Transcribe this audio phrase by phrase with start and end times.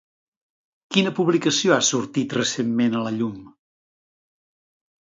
[0.95, 3.39] Quina publicació ha sortit recentment a la llum?